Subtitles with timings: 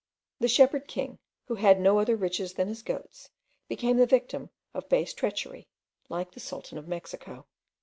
[0.39, 3.29] The shepherd king, who had no other riches than his goats,
[3.67, 5.67] became the victim of base treachery,
[6.09, 7.45] like the sultan of Mexico.